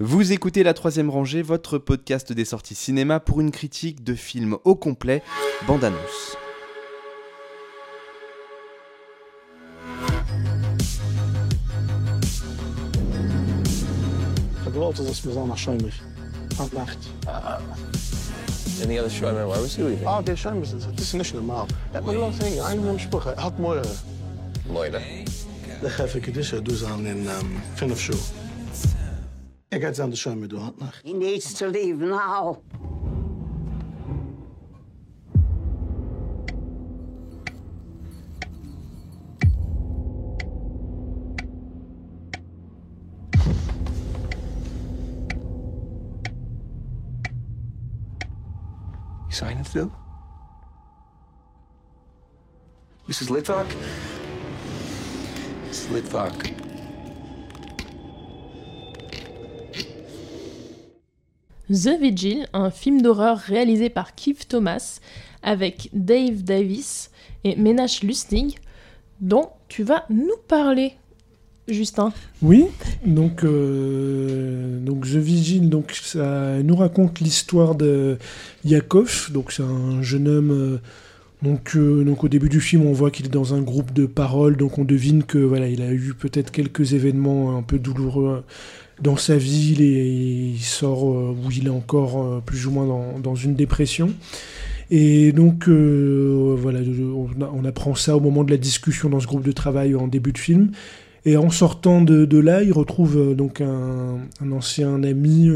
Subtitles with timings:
[0.00, 4.56] Vous écoutez La Troisième Rangée, votre podcast des sorties cinéma pour une critique de film
[4.62, 5.24] au complet,
[5.66, 6.36] bande annonce.
[14.66, 16.00] Geweld is besonders schäumig.
[16.60, 16.98] Aan nacht.
[18.84, 19.48] Any other show, man?
[19.48, 20.24] Why was he leaving?
[20.24, 20.84] Der schäumig is het.
[20.84, 21.66] Het is niet normaal.
[21.90, 23.32] Het moet wel zeggen, een van hem sprachen.
[23.34, 23.82] Hij had mooie.
[24.70, 25.00] Moira.
[25.80, 27.26] Dan geef ik je dus dus aan in
[27.74, 28.18] Fin of Show.
[31.04, 32.62] He needs to leave now.
[49.26, 49.92] You signing still?
[53.06, 53.28] Mrs.
[53.28, 53.66] Litvak?
[55.68, 55.88] Mrs.
[55.88, 56.67] Litvak.
[61.70, 65.00] The Vigil, un film d'horreur réalisé par Keith Thomas
[65.42, 67.10] avec Dave Davis
[67.44, 68.58] et Menache Lustig,
[69.20, 70.94] dont tu vas nous parler,
[71.68, 72.12] Justin.
[72.40, 72.64] Oui,
[73.04, 78.16] donc, euh, donc The Vigil, donc ça nous raconte l'histoire de
[78.64, 80.50] Yakov, donc c'est un jeune homme.
[80.50, 80.78] euh,
[81.42, 84.06] donc, euh, donc au début du film, on voit qu'il est dans un groupe de
[84.06, 88.42] paroles, donc on devine que voilà, il a eu peut-être quelques événements un peu douloureux
[89.00, 92.86] dans sa vie, il, il sort euh, où il est encore euh, plus ou moins
[93.18, 94.12] dans, une dépression.
[94.90, 96.80] Et donc euh, voilà,
[97.52, 100.32] on, apprend ça au moment de la discussion dans ce groupe de travail en début
[100.32, 100.70] de film.
[101.26, 104.18] Et en sortant de, là, il retrouve donc un,
[104.50, 105.48] ancien ami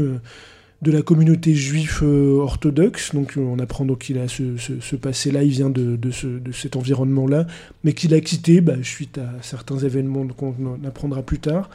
[0.83, 3.15] de la communauté juive orthodoxe.
[3.15, 6.75] Donc on apprend donc qu'il a ce, passé-là, il vient de, de ce- de cet
[6.75, 7.47] environnement-là,
[7.83, 11.71] mais qu'il a quitté bah, suite à certains événements qu'on en apprendra plus tard.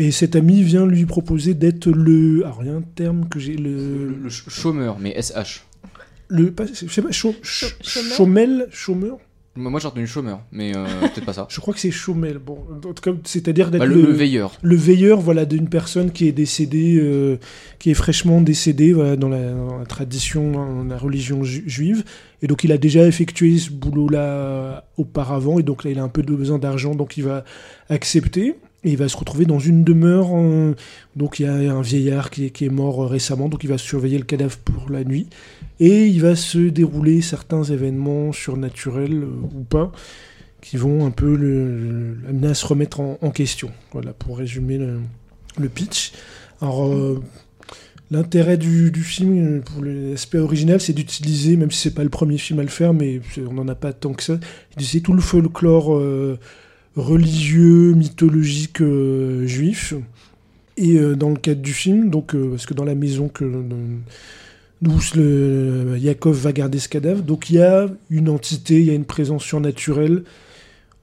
[0.00, 2.44] Et cet ami vient lui proposer d'être le...
[2.44, 3.56] Alors il y a un terme que j'ai...
[3.56, 3.70] Le,
[4.06, 5.62] Le, le ch- chômeur, mais SH.
[6.28, 9.18] le, pas- je sais pas, chau- ch- chômeur chômel, chômeur
[9.56, 11.48] Moi, j'ai retenu chômeur, mais euh, peut-être pas ça.
[11.50, 12.38] Je crois que c'est chômel.
[12.38, 14.52] Bon, en tout cas, c'est-à-dire d'être Bah, le, le veilleur.
[14.62, 17.38] le veilleur voilà d'une personne qui est décédée euh,
[17.80, 22.04] qui est fraîchement décédée voilà, dans, la, dans la tradition dans la religion ju- juive
[22.40, 26.04] et donc il a déjà effectué ce boulot là auparavant et donc là il a
[26.04, 27.42] un peu de besoin d'argent donc il va
[27.88, 28.54] accepter
[28.90, 30.74] il va se retrouver dans une demeure euh,
[31.16, 34.18] donc il y a un vieillard qui est, mort euh, récemment donc il va surveiller
[34.18, 35.28] le cadavre pour la nuit
[35.80, 39.92] et il va se dérouler certains événements surnaturels euh, ou pas
[40.60, 43.70] qui vont un peu l'amener à se remettre en, question.
[43.92, 46.10] Voilà, pour résumer le, pitch.
[46.60, 46.92] Alors,
[48.10, 52.58] l'intérêt du, film, pour l'aspect original, c'est d'utiliser, même si c'est pas le premier film
[52.58, 54.36] à le faire, mais on n'en a pas tant que ça,
[54.70, 55.96] d'utiliser tout le folklore
[56.96, 59.94] religieux, mythologique euh, juif.
[60.76, 63.44] Et euh, dans le cadre du film, donc, euh, parce que dans la maison que
[64.80, 68.94] d'où le Yakov va garder ce cadavre, il y a une entité, il y a
[68.94, 70.22] une présence surnaturelle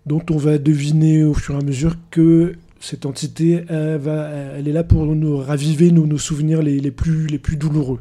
[0.06, 4.84] dont on va deviner au fur et à mesure que cette entité, elle, est là
[4.84, 8.00] pour nous raviver nos, souvenirs les plus douloureux.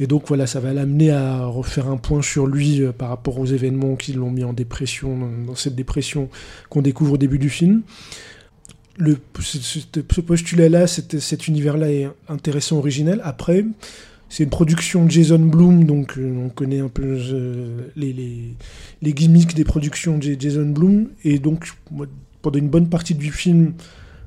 [0.00, 3.38] Et donc voilà, ça va l'amener à refaire un point sur lui euh, par rapport
[3.38, 5.16] aux événements qui l'ont mis en dépression,
[5.46, 6.28] dans, cette dépression
[6.68, 7.82] qu'on découvre au début du film.
[8.96, 13.20] Le, ce, postulat-là, cet, univers-là est intéressant, original.
[13.24, 13.64] Après,
[14.28, 18.54] c'est une production de Jason Blum, donc euh, on connaît un peu euh, les, les,
[19.02, 21.08] les gimmicks des productions de Jason Blum.
[21.24, 21.68] Et donc,
[22.42, 23.74] pendant une bonne partie du film,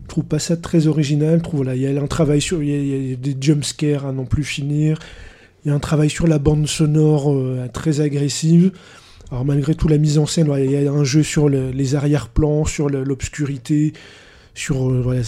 [0.04, 1.42] je trouve pas ça très original.
[1.52, 2.64] Voilà, il y a un travail sur.
[2.64, 5.00] Il y y a des jumpscares à n'en plus finir.
[5.68, 8.72] Il y a un travail sur la bande sonore euh, très agressive.
[9.32, 11.94] Alors, malgré tout, la mise en scène, il y a un jeu sur le- les
[11.94, 13.92] arrière-plans, sur l'obscurité,
[14.54, 15.22] sur euh,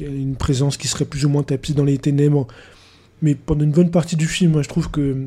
[0.00, 2.46] une présence qui serait plus ou moins tapie dans les ténèbres.
[3.20, 5.26] Mais pendant une bonne partie du film, je trouve que,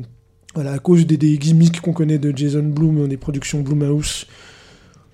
[0.54, 4.26] à cause des, gimmicks qu'on connaît de Jason Blum, des productions Blumhouse,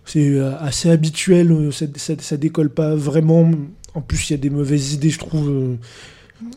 [0.04, 1.86] c'est euh, assez habituel, ça,
[2.20, 3.50] ça, décolle pas vraiment.
[3.94, 5.76] En plus, il y a des mauvaises idées, je trouve,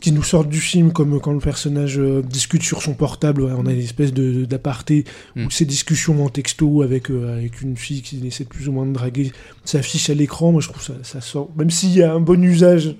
[0.00, 3.42] qui nous sortent du film, comme quand le personnage euh, discute sur son portable.
[3.42, 5.04] ouais, on a une espèce de- d'aparté
[5.36, 5.46] Mm.
[5.46, 8.86] où ces discussions en texto avec, euh, avec une fille qui essaie plus ou moins
[8.86, 9.32] de draguer
[9.64, 10.52] s'affiche à l'écran.
[10.52, 11.50] Moi, je trouve ça, ça sort.
[11.56, 12.94] Même s'il y a un bon usage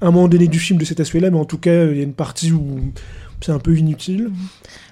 [0.00, 2.00] à un moment donné du film de cet aspect-là, mais en tout cas, il y
[2.00, 2.80] a une partie où
[3.40, 4.30] c'est un peu inutile.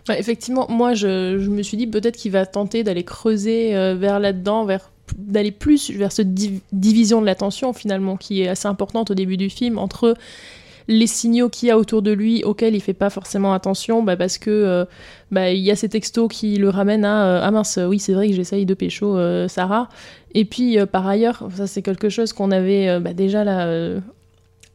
[0.06, 3.94] Bah, effectivement, moi, je, je me suis dit peut-être qu'il va tenter d'aller creuser euh,
[3.94, 8.66] vers là-dedans, vers d'aller plus vers cette div- division de l'attention finalement qui est assez
[8.66, 10.16] importante au début du film entre
[10.88, 14.16] les signaux qu'il y a autour de lui auxquels il fait pas forcément attention bah,
[14.16, 14.84] parce que euh,
[15.30, 18.12] bah, il y a ces textos qui le ramènent à euh, ah mince oui c'est
[18.12, 19.88] vrai que j'essaye de pécho euh, Sarah
[20.34, 24.00] et puis par ailleurs ça c'est quelque chose qu'on avait bah, déjà là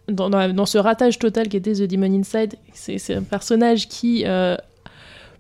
[0.08, 4.26] dans, dans- ce ratage total qui était The Demon Inside, c'est un personnage qui.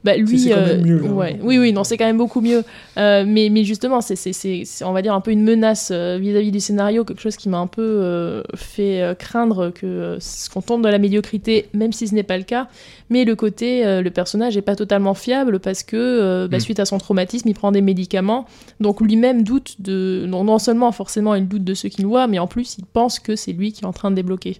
[0.04, 1.10] Bah, lui, c'est quand même euh, mieux, là.
[1.12, 1.40] ouais.
[1.42, 2.64] oui, oui, non, c'est quand même beaucoup mieux.
[2.98, 5.90] Euh, mais, mais justement, c'est, c'est, c'est, c'est, on va dire, un peu une menace
[5.92, 9.86] euh, vis-à-vis du scénario, quelque chose qui m'a un peu euh, fait euh, craindre que,
[9.86, 12.68] euh, ce qu'on tombe dans la médiocrité, même si ce n'est pas le cas.
[13.10, 16.62] Mais le côté, euh, le personnage n'est pas totalement fiable parce que, euh, bah, Mm.
[16.62, 18.46] suite à son traumatisme, il prend des médicaments.
[18.80, 20.26] Donc lui-même doute de.
[20.28, 23.20] Non, non seulement, forcément, il doute de ce qu'il voit, mais en plus, il pense
[23.20, 24.58] que c'est lui qui est en train de débloquer.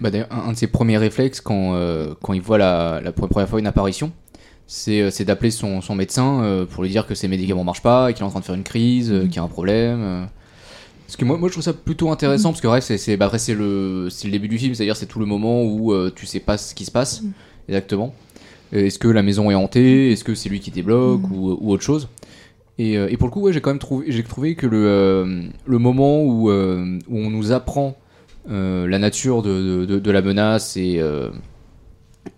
[0.00, 3.12] Bah, D'ailleurs, un, un de ses premiers réflexes quand, euh, quand il voit la, la
[3.12, 4.12] première fois une apparition,
[4.72, 7.82] c'est euh, c'est d'appeler son, son médecin euh, pour lui dire que ses médicaments marchent
[7.82, 10.28] pas, qu'il est en train de faire une crise, euh, qu'il y a un problème.
[11.06, 14.04] Parce que moi, moi je trouve ça plutôt intéressant parce que bref, c'est bah, le,
[14.04, 16.72] le début du film, c'est-à-dire c'est tout le moment où euh, tu sais pas ce
[16.72, 17.24] qui se passe
[17.68, 18.14] exactement.
[18.72, 21.72] Euh, Est-ce que la maison est hantée Est-ce que c'est lui qui débloque ou, ou
[21.72, 22.08] autre chose.
[22.78, 25.42] Et, et pour le coup, ouais, j'ai quand même trouvé, j'ai trouvé que le, euh,
[25.66, 27.96] le moment où, euh, où on nous apprend
[28.48, 31.00] la nature de, de, de la menace et,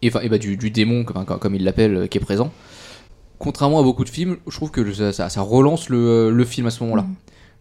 [0.02, 2.52] et, et bah, du, du démon, comme, comme il l'appelle, euh, qui est présent.
[3.38, 6.66] Contrairement à beaucoup de films, je trouve que ça, ça- ça relance le, le film
[6.66, 7.02] à ce moment-là.
[7.02, 7.14] Mhm.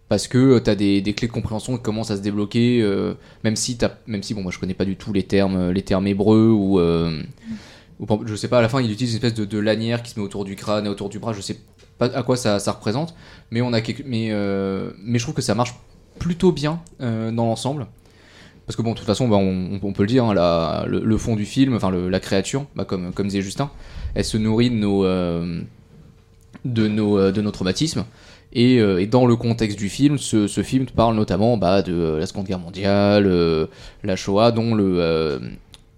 [0.10, 3.14] Parce que tu as des, des clés de compréhension qui commencent à se débloquer, euh,
[3.46, 5.74] même si, t'as- même si bon, moi je connais pas du tout les termes, euh,
[5.74, 7.22] les termes hébreux ou, euh,
[8.00, 10.12] ou je sais pas, à la fin il utilise une espèce de, de lanière qui
[10.12, 11.58] se met autour du crâne et autour du bras, je sais
[11.98, 13.16] pas à quoi ça, ça représente,
[13.52, 15.76] mais, on a quelque- mais, euh, mais je trouve que ça marche
[16.20, 17.88] plutôt bien euh, dans l'ensemble.
[18.66, 21.46] Parce que bon, de toute façon, bah, on, peut le dire, hein, le, fond du
[21.46, 23.70] film, enfin la créature, bah, comme, disait Justin,
[24.16, 25.62] elle se nourrit de nos, euh,
[26.66, 28.06] euh, de nos traumatismes.
[28.54, 32.26] Et, euh, et dans le contexte du film, ce, film parle notamment bah, de la
[32.26, 33.68] Seconde Guerre mondiale,
[34.04, 35.40] la Shoah, dont le,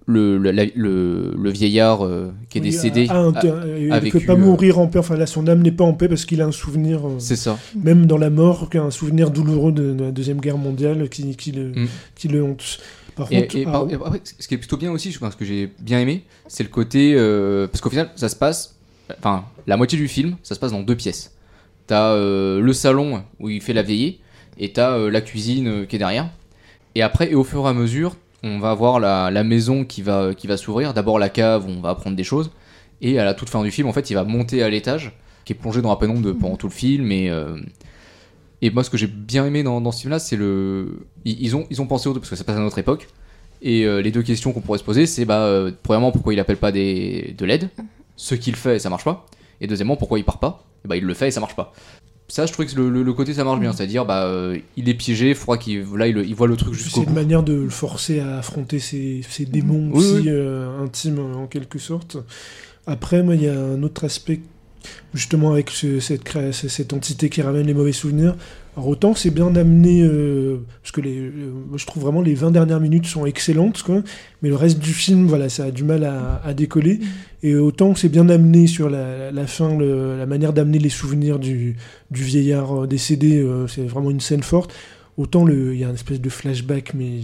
[0.05, 3.07] le, le, le- le vieillard euh, qui est Oui, décédé.
[3.09, 5.00] a- a il ne peut pas mourir en paix.
[5.00, 7.35] Enfin, là, son âme n'est pas en paix parce qu'il a un souvenir, euh, C'est
[7.38, 7.57] ça.
[7.81, 11.51] même dans la mort, un souvenir douloureux de, de la Deuxième Guerre mondiale qui, qui,
[11.53, 11.88] le, Mm.
[12.15, 12.79] qui le hante.
[13.15, 15.35] Par Et, contre, et ah, par- après, ce qui est plutôt bien aussi, je pense
[15.35, 17.13] que j'ai bien aimé, c'est le côté.
[17.15, 18.75] euh, parce qu'au final, ça se passe.
[19.19, 21.31] Enfin, la moitié du film, ça se passe dans deux pièces.
[21.88, 24.19] T'as euh, le salon où il fait la veillée,
[24.57, 26.29] et t'as la cuisine qui est derrière.
[26.95, 30.01] Et après, et au fur et à mesure, on va voir la, la maison qui
[30.01, 30.93] va, qui va s'ouvrir.
[30.93, 32.51] D'abord la cave où on va apprendre des choses.
[33.01, 35.11] Et à la toute fin du film, en fait, il va monter à l'étage,
[35.45, 37.11] qui est plongé dans la pénombre de, pendant tout le film.
[37.11, 37.57] Et, euh,
[38.61, 41.05] et moi, ce que j'ai bien aimé dans, dans ce film-là, c'est le.
[41.25, 43.07] Ils, ils ont, ils ont pensé au parce que ça passe à notre époque.
[43.61, 46.39] Et euh, les deux questions qu'on pourrait se poser, c'est bah, euh, premièrement, pourquoi il
[46.39, 47.69] appelle pas des, de l'aide?
[48.15, 49.25] Ce qu'il fait, ça marche pas.
[49.61, 50.65] Et deuxièmement, pourquoi il part pas?
[50.83, 51.73] Et bah, il le fait et ça marche pas.
[52.29, 54.89] Ça, je trouvais que le, le- le côté ça marche bien, c'est-à-dire bah, euh, il
[54.89, 57.43] est piégé, il faudra qu'il là il, il voit le truc jusqu'au c'est une manière
[57.43, 60.23] de le forcer à affronter ses, ses démons Oui, aussi oui.
[60.29, 62.17] euh, intimes en quelque sorte.
[62.87, 64.41] Après, moi, il y a un autre aspect,
[65.13, 68.35] justement, avec ce- cette, cette entité qui ramène les mauvais souvenirs.
[68.75, 72.50] Alors, autant c'est bien amené, euh, parce que les, euh, je trouve vraiment les 20
[72.51, 74.01] dernières minutes sont excellentes, quoi,
[74.41, 77.00] mais le reste du film, voilà, ça a du mal à, à décoller.
[77.44, 81.38] Et autant c'est bien amené sur la, la fin, le- la manière d'amener les souvenirs
[81.38, 81.75] du,
[82.09, 84.74] du vieillard euh, décédé, euh, c'est vraiment une scène forte.
[85.18, 87.19] Autant il y a une espèce de flashback, mais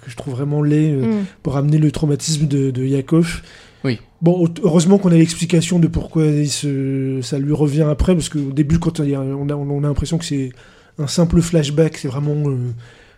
[0.00, 1.24] que je trouve vraiment laid Mm.
[1.42, 3.42] pour amener le traumatisme de, de Yakov.
[3.84, 4.00] Oui.
[4.20, 9.00] Bon, heureusement qu'on a l'explication de pourquoi ça lui revient après, parce qu'au début, quand
[9.00, 10.50] on a, on a l'impression que c'est
[10.98, 12.72] un simple flashback, c'est vraiment euh,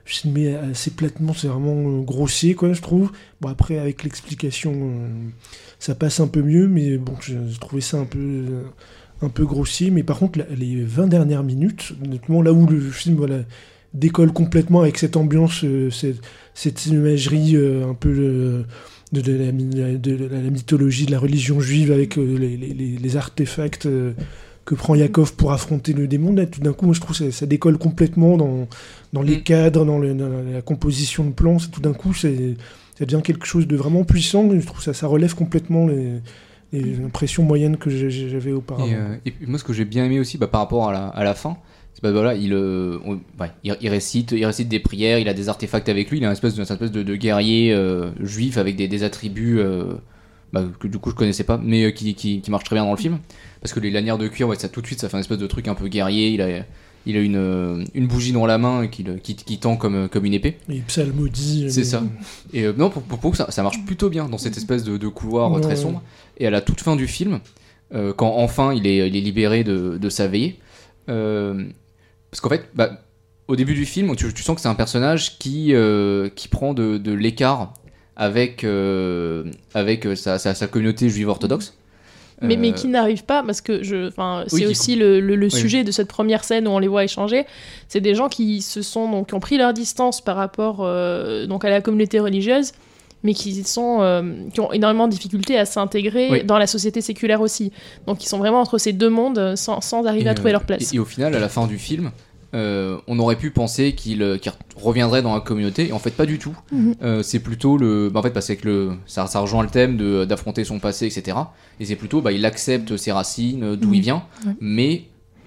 [0.05, 3.11] filmé assez platement, c'est vraiment euh, grossier, quoi, je trouve.
[3.40, 5.08] Bon, après, avec l'explication, euh,
[5.78, 8.62] ça passe un peu mieux, mais bon, je, trouvais ça un peu, euh,
[9.23, 9.90] un peu grossier.
[9.90, 13.18] Mais par contre, les 20 dernières minutes, honnêtement, là où le film
[13.94, 16.21] décolle complètement avec cette ambiance, euh, cette,
[16.52, 18.62] cette imagerie euh, un peu euh,
[19.14, 22.56] de, de la, mi- de la- la mythologie, de la religion juive, avec euh, les,
[22.56, 24.12] les- artefacts euh,
[24.66, 27.25] que prend Yakov pour affronter le démon, là, tout d'un coup, moi, je trouve que
[27.30, 28.66] ça, ça décolle complètement dans,
[29.12, 29.42] dans les Mm.
[29.42, 31.59] cadres, dans, le- dans la composition de plans.
[31.59, 32.56] c'est- Tout d'un coup, c'est
[32.99, 34.49] ça devient quelque chose de vraiment puissant.
[34.52, 36.21] Je trouve que ça, ça relève complètement les,
[36.73, 38.87] les impressions moyennes que j'avais auparavant.
[38.87, 41.06] Et, euh, et moi, ce que j'ai bien aimé aussi bah, par rapport à la,
[41.09, 41.56] à la fin,
[42.03, 45.35] bah, voilà, il, euh, on- ouais, il, il récite, il récite des prières, il a
[45.35, 48.11] des artefacts avec lui, il a une espèce de, une espèce de, de guerrier euh,
[48.21, 49.95] juif avec des, des attributs euh,
[50.53, 52.91] bah, que du coup je connaissais pas, mais qui, qui, qui marche très bien dans
[52.93, 53.19] le film.
[53.61, 55.39] Parce que les lanières de cuir, ouais, ça tout de suite, ça fait un espèce
[55.39, 56.29] de truc un peu guerrier.
[56.29, 56.49] Il a,
[57.07, 60.35] il a une, une bougie dans la main qui, qui, qui tend comme, comme une
[60.35, 60.59] épée.
[60.69, 61.67] Et psalmodie.
[61.71, 62.03] C'est mais- ça.
[62.53, 65.09] Et non, pour, pour, pour ça, ça marche plutôt bien dans cette espèce de, de
[65.09, 66.03] couloir Ouais, très sombre.
[66.39, 67.41] Et à la toute fin du film,
[68.17, 70.59] quand enfin il est, il est libéré de, de sa veillée,
[72.35, 72.91] parce qu'en fait, bah,
[73.47, 76.75] au début du film, tu, tu sens que c'est un personnage qui, euh, qui prend
[76.75, 77.75] de, de l'écart
[78.17, 81.75] avec, euh, avec euh, sa, sa, sa communauté juive orthodoxe.
[82.43, 85.47] Mais, mais qui n'arrivent pas, parce que je, enfin, c'est Oui, aussi le, le- le
[85.47, 85.53] Oui.
[85.53, 87.45] sujet de cette première scène où on les voit échanger.
[87.87, 90.79] C'est des gens qui se sont donc qui ont pris leur distance par rapport
[91.47, 92.73] donc à la communauté religieuse,
[93.25, 96.45] mais qui sont euh, qui ont énormément de difficultés à s'intégrer Oui.
[96.45, 97.73] dans la société séculaire aussi.
[98.07, 100.52] Donc ils sont vraiment entre ces deux mondes sans, sans arriver Et, à trouver euh,
[100.52, 100.93] leur place.
[100.93, 102.12] Et, et au final, à la fin du film,
[102.54, 106.12] euh, on aurait pu penser qu'il euh, qu'il reviendrait dans la communauté, et en fait
[106.12, 106.57] pas du tout.
[106.71, 106.95] Mhm.
[107.02, 109.97] Euh, c'est plutôt le, bah, en fait, parce que le, ça, ça rejoint le thème
[109.97, 111.37] de d'affronter son passé, etc.
[111.81, 113.95] Et c'est plutôt, bah, il accepte ses racines, d'où Mhm.
[113.95, 114.52] il vient, Ouais.
[114.61, 115.04] mais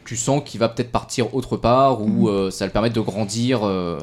[0.08, 2.28] tu sens qu'il va peut-être partir autre part ou Mhm.
[2.30, 4.00] euh, ça va le permettre de grandir euh,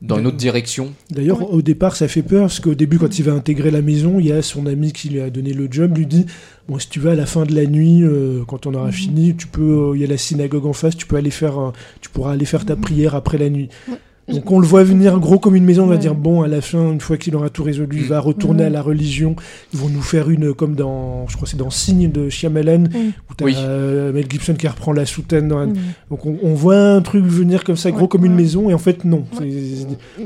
[0.00, 0.92] dans une autre direction.
[1.10, 1.48] D'ailleurs, Ouais.
[1.50, 4.26] au départ, ça fait peur parce qu'au début, quand il va intégrer la maison, il
[4.26, 6.26] y a son ami qui lui a donné le job, lui dit
[6.68, 8.92] Bon, si tu vas à la fin de la nuit, euh, quand on aura Mhm.
[8.92, 11.72] fini, tu peux, euh, il y a la synagogue en face, tu peux aller faire,
[12.02, 13.68] tu pourras aller faire ta prière après la nuit.
[13.88, 13.96] Ouais.
[14.32, 15.98] Donc on le voit venir gros comme une maison, on va Ouais.
[15.98, 18.08] dire bon, à la fin, une fois qu'il aura tout résolu, il Mm.
[18.08, 18.66] va retourner Ouais.
[18.66, 19.36] à la religion.
[19.72, 22.80] Ils vont nous faire une comme dans, je crois que c'est dans Signe de Shyamalan,
[22.80, 23.12] Mm.
[23.30, 23.54] où t'as Oui.
[23.56, 25.48] euh, Mel Gibson qui reprend la soutane.
[25.48, 25.74] Dans la- Mhm.
[26.10, 28.74] Donc on, on voit un truc venir comme ça, gros Ouais, comme une maison, et
[28.74, 29.24] en fait non.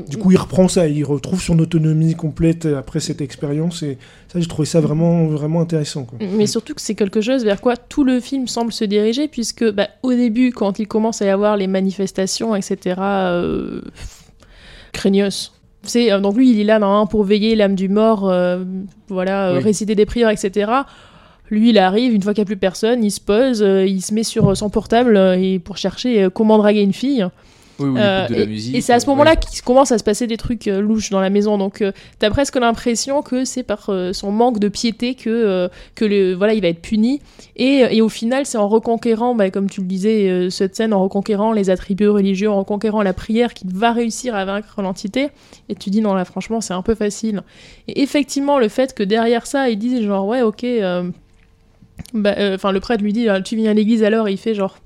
[0.09, 3.97] Du coup, il reprend ça, il retrouve son autonomie complète après cette expérience, et
[4.33, 6.03] ça, j'ai trouvé ça vraiment, vraiment intéressant.
[6.05, 6.17] quoi.
[6.35, 9.63] Mais surtout que c'est quelque chose vers quoi tout le film semble se diriger, puisque
[9.71, 13.81] bah, au début, quand il commence à y avoir les manifestations, etc., euh,
[14.91, 15.51] craignos.
[15.83, 18.63] C'est, euh, donc lui, il est là normalement pour veiller l'âme du mort, euh,
[19.09, 19.63] voilà, euh, Oui.
[19.63, 20.71] réciter des prières, etc.
[21.49, 24.13] Lui, il arrive, une fois qu'il n'y a plus personne, il se pose, il se
[24.13, 27.27] met sur son portable et pour chercher comment draguer une fille.
[27.79, 28.75] Oui, oui, Euh, la et- musique.
[28.75, 29.37] et c'est à ce euh, moment-là ouais.
[29.37, 31.57] qu'il commence à se passer des trucs euh, louches dans la maison.
[31.57, 36.33] Donc, euh, t'as presque l'impression que c'est par son manque de piété que, que le,
[36.33, 37.21] voilà, il va être puni.
[37.55, 41.01] Et, et au final, c'est en reconquérant, bah, comme tu le disais, cette scène, en
[41.03, 45.29] reconquérant les attributs religieux, en reconquérant la prière, qu'il va réussir à vaincre l'entité.
[45.69, 47.41] Et tu dis, non, là, franchement, c'est un peu facile.
[47.87, 50.63] Et effectivement, le fait que derrière ça, ils disent, genre, ouais, ok.
[52.13, 54.37] bah, euh, Enfin, le prêtre lui dit, euh, tu viens à l'église alors, et il
[54.37, 54.77] fait genre,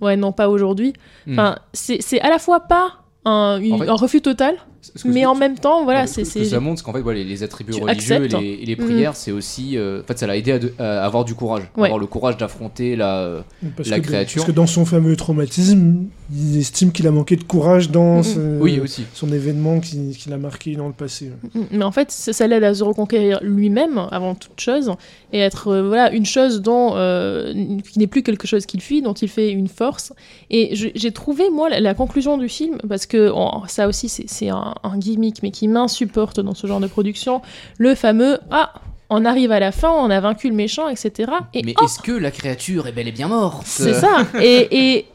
[0.00, 0.92] ouais, non, pas aujourd'hui.
[1.26, 1.32] Hmm.
[1.32, 4.56] Enfin, c'est c'est à la fois pas un, une- En fait, un refus total,
[4.92, 6.24] Que- mais en même temps, voilà, c'est.
[6.24, 8.28] ce que c'est- ça montre, c'est qu'en fait, voilà, les, les attributs Tu religieux et
[8.28, 9.76] les, et les prières, c'est aussi.
[9.76, 11.62] euh, en fait, ça l'a aidé à, de- à avoir du courage.
[11.76, 11.84] Ouais.
[11.84, 13.18] Avoir le courage d'affronter la.
[13.20, 13.40] euh,
[13.76, 14.42] Parce La que, créature.
[14.42, 18.22] Parce que dans son fameux traumatisme, il estime qu'il a manqué de courage dans Mhm.
[18.22, 19.04] ce- Oui, aussi.
[19.14, 21.30] son événement qui, qui l'a marqué dans le passé.
[21.70, 24.92] Mais en fait, ça, ça l'aide à se reconquérir lui-même avant toute chose
[25.32, 27.52] et être euh, voilà une chose dont euh,
[27.92, 30.12] qui n'est plus quelque chose qu'il fuit, dont il fait une force.
[30.50, 34.24] Et j'ai trouvé moi la, la conclusion du film parce que on- ça aussi c'est
[34.28, 37.42] c'est un, un gimmick mais qui m'insupporte dans ce genre de production,
[37.78, 38.72] le fameux ah
[39.08, 41.30] on arrive à la fin, on a vaincu le méchant, etc.
[41.54, 43.62] Et Mais oh, est-ce que la créature est bel et bien morte?
[43.64, 44.26] C'est ça.
[44.40, 45.06] Et et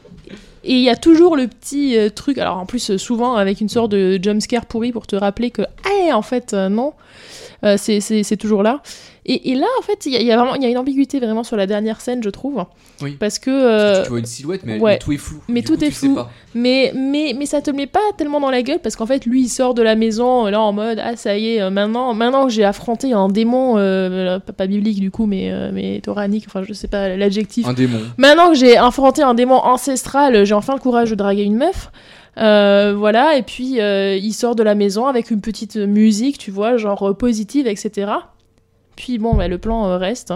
[0.64, 2.38] et il y a toujours le petit euh, truc.
[2.38, 5.62] Alors en plus, euh, souvent avec une sorte de jumpscare pourri pour te rappeler que
[5.84, 6.94] ah en fait euh, non,
[7.64, 8.82] Euh, c'est toujours là.
[9.24, 11.20] Et, et là en fait, il y, y a vraiment il y a une ambiguïté
[11.20, 12.64] vraiment sur la dernière scène, je trouve.
[13.00, 13.12] Oui.
[13.20, 14.98] Parce que Parce que euh, Tu vois une silhouette, mais, ouais.
[14.98, 15.38] tout est flou.
[15.48, 16.18] Mais Du tout coup, est tu flou.
[16.54, 19.24] mais, mais, mais ça te le met pas tellement dans la gueule parce qu'en fait,
[19.24, 21.70] lui, il sort de la maison euh, là en mode Ah, ça y est, euh,
[21.70, 25.70] maintenant, maintenant que j'ai affronté un démon, euh, pas, pas biblique du coup, mais, euh,
[25.72, 27.66] mais toranique, enfin, je sais pas l'adjectif.
[27.66, 28.00] Un démon.
[28.18, 31.90] Maintenant que j'ai affronté un démon ancestral, j'ai enfin le courage de draguer une meuf.
[32.38, 36.50] Euh, voilà, et puis euh, il sort de la maison avec une petite musique, tu
[36.50, 38.10] vois, genre euh, positive, etc.
[39.02, 40.32] Puis bon, bah, le plan euh, reste.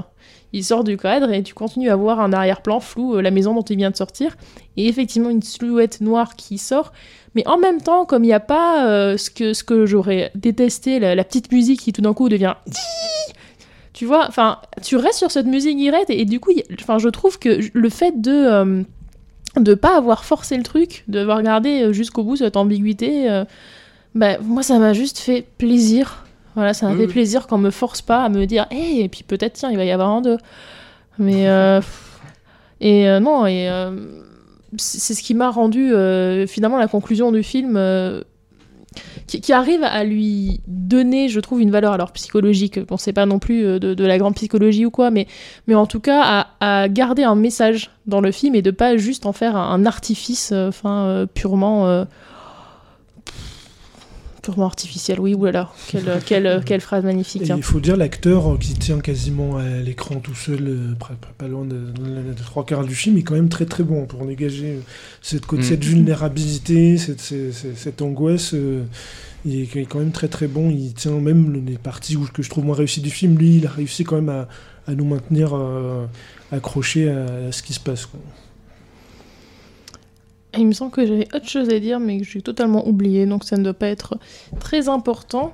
[0.53, 3.55] Il sort du cadre et tu continues à voir un arrière-plan flou, euh, la maison
[3.55, 4.37] dont il vient de sortir.
[4.77, 6.93] Et effectivement, une silhouette noire qui sort.
[7.37, 11.23] Mais en même temps, comme il n'y a pas euh, ce que, j'aurais détesté, la,
[11.23, 12.55] petite musique qui tout d'un coup devient
[13.93, 17.61] tu vois, enfin, tu restes sur cette musique irette et, du coup, je trouve que
[17.73, 18.83] le fait de euh,
[19.61, 23.45] de pas avoir forcé le truc, de avoir regardé euh, jusqu'au bout cette ambiguïté, euh,
[24.15, 26.26] bah, moi, ça m'a juste fait plaisir.
[26.57, 27.13] Voilà, ça m'a Oui, fait oui.
[27.13, 29.85] plaisir qu'on me force pas à me dire, hé, et puis peut-être, tiens, il va
[29.85, 30.39] y avoir un deux.
[31.19, 31.81] Mais euh,
[32.81, 33.91] et euh, non, et euh,
[34.77, 35.93] c'est ce qui m'a rendu
[36.49, 37.79] finalement la conclusion du film.
[39.27, 42.79] qui, qui arrive à lui donner, je trouve, une valeur alors psychologique.
[42.87, 45.27] Bon, c'est pas non plus de, de la grande psychologie ou quoi, mais,
[45.67, 48.97] mais en tout cas à, à garder un message dans le film et de pas
[48.97, 51.87] juste en faire un, un artifice, enfin euh, purement.
[51.89, 52.05] euh,
[54.47, 57.51] purement artificiel, oui, oulala, quelle, quelle, quelle phrase magnifique.
[57.51, 57.55] Hein.
[57.57, 61.33] il faut dire l'acteur euh, qui tient quasiment à l'écran tout seul, euh, pas, pas-
[61.37, 64.07] pas loin de, de- de trois quarts du film, est quand même très très bon
[64.07, 64.81] pour dégager euh,
[65.23, 65.67] cette, côté- Mm.
[65.67, 68.53] cette vulnérabilité, cette, cette, cette- cette angoisse.
[68.55, 68.83] euh,
[69.45, 70.71] il est quand même très très bon.
[70.71, 73.37] Il tient même le- les parties où, que je trouve moins réussies du film.
[73.39, 74.49] Lui, il a réussi quand même à,
[74.89, 76.07] à nous maintenir euh,
[76.53, 78.07] accrochés à, à ce qui se passe.
[78.07, 78.21] quoi.
[80.59, 83.45] Il me semble que j'avais autre chose à dire, mais que j'ai totalement oublié, donc
[83.45, 84.19] ça ne doit pas être
[84.59, 85.53] très important.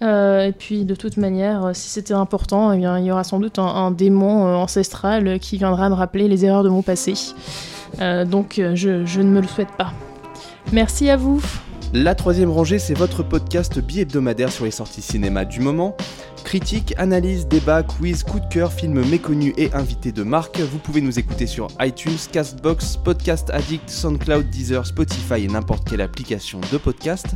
[0.00, 3.24] Euh, et puis de toute manière, euh, si c'était important, eh bien, il y aura
[3.24, 7.14] sans doute un, démon euh, ancestral qui viendra me rappeler les erreurs de mon passé.
[7.98, 9.92] Donc je, je ne me le souhaite pas.
[10.72, 11.42] Merci à vous.
[11.94, 15.96] La troisième rangée, c'est votre podcast bi-hebdomadaire sur les sorties cinéma du moment.
[16.48, 20.58] Critique, analyse, débat, quiz, coup de cœur, films méconnus et invités de marque.
[20.60, 26.00] Vous pouvez nous écouter sur iTunes, Castbox, Podcast Addict, SoundCloud, Deezer, Spotify et n'importe quelle
[26.00, 27.26] application de podcast.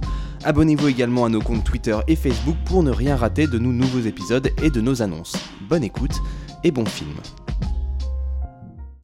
[0.45, 4.01] Abonnez-vous également à nos comptes Twitter et Facebook pour ne rien rater de nos nouveaux
[4.01, 5.37] épisodes et de nos annonces.
[5.69, 6.17] Bonne écoute
[6.65, 7.13] et bon film.